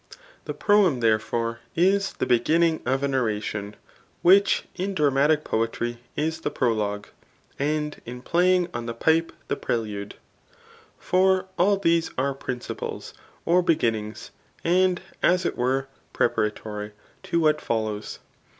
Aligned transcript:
The 0.45 0.55
proem, 0.55 0.99
therefore, 0.99 1.59
is 1.75 2.13
the 2.13 2.25
beginning 2.25 2.81
of 2.87 3.03
an 3.03 3.13
oration; 3.13 3.75
which 4.23 4.63
in 4.73 4.95
[dramatic] 4.95 5.43
poetry 5.43 5.99
is 6.15 6.41
the 6.41 6.49
prologue; 6.49 7.09
and 7.59 8.01
in 8.03 8.23
play 8.23 8.55
ing 8.55 8.67
on 8.73 8.87
the 8.87 8.95
pipe 8.95 9.31
the 9.47 9.55
prelude. 9.55 10.15
For 10.97 11.45
all 11.55 11.77
these 11.77 12.09
are 12.17 12.33
princi 12.33 12.75
ples 12.75 13.13
or 13.45 13.61
beginnmgs, 13.63 14.31
and 14.63 15.03
as 15.21 15.45
it 15.45 15.55
were 15.55 15.87
preparatory, 16.13 16.93
to 17.21 17.39
what 17.39 17.61
follows. 17.61 18.17